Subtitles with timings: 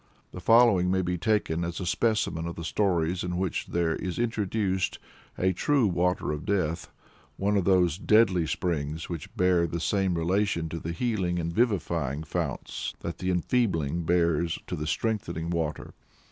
[0.31, 4.17] The following may be taken as a specimen of the stories in which there is
[4.17, 4.97] introduced
[5.37, 6.89] a true Water of Death
[7.37, 12.23] one of those deadly springs which bear the same relation to the healing and vivifying
[12.23, 15.93] founts that the enfeebling bears to the strengthening water.